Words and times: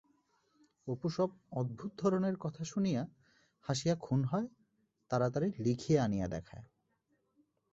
অপু 0.87 1.07
সব 1.09 1.29
অদ্ভুত 1.51 1.91
ধরনের 1.97 2.35
কথা 2.37 2.63
শুনিয়া 2.63 3.01
হাসিয়া 3.65 3.95
খুন 3.95 4.23
হয়, 4.23 4.47
তাড়াতাড়ি 5.11 5.49
লিখিয়া 5.57 6.03
আনিয়া 6.03 6.27
দেখায়। 6.27 6.65